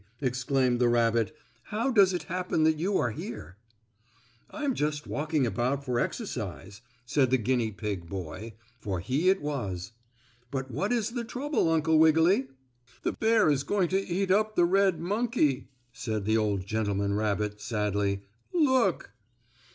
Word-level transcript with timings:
exclaimed 0.19 0.79
the 0.79 0.89
rabbit. 0.89 1.31
"How 1.65 1.91
does 1.91 2.11
it 2.11 2.23
happen 2.23 2.63
that 2.63 2.79
you 2.79 2.97
are 2.97 3.11
here?" 3.11 3.57
"I'm 4.49 4.73
just 4.73 5.05
walking 5.05 5.45
about 5.45 5.85
for 5.85 5.99
exercise," 5.99 6.81
said 7.05 7.29
the 7.29 7.37
guinea 7.37 7.69
pig 7.71 8.09
boy, 8.09 8.55
for 8.79 8.99
he 8.99 9.29
it 9.29 9.43
was. 9.43 9.91
"But 10.49 10.71
what 10.71 10.91
is 10.91 11.11
the 11.11 11.23
trouble, 11.23 11.69
Uncle 11.69 11.99
Wiggily?" 11.99 12.47
"The 13.03 13.13
bear 13.13 13.47
is 13.51 13.61
going 13.61 13.89
to 13.89 14.01
eat 14.03 14.31
up 14.31 14.55
the 14.55 14.65
red 14.65 14.99
monkey," 14.99 15.67
said 15.93 16.25
the 16.25 16.35
old 16.35 16.65
gentleman 16.65 17.13
rabbit, 17.13 17.61
sadly. 17.61 18.23
"Look!" 18.53 19.11